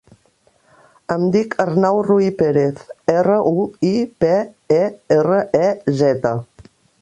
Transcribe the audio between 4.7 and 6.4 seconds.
e, erra, e, zeta.